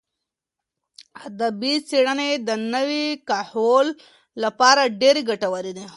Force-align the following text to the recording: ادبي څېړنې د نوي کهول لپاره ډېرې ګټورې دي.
ادبي 1.27 1.73
څېړنې 1.87 2.29
د 2.47 2.49
نوي 2.73 3.05
کهول 3.29 3.87
لپاره 4.43 4.81
ډېرې 5.01 5.21
ګټورې 5.29 5.71
دي. 5.77 5.85